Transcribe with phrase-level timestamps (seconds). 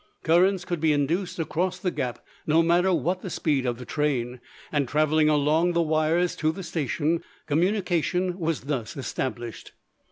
[0.23, 4.41] Currents could be induced across the gap, no matter what the speed of the train,
[4.71, 9.73] and, traveling along the wires to the station, communication was thus established.